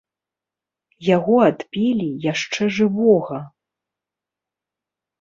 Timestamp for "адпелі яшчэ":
1.49-2.63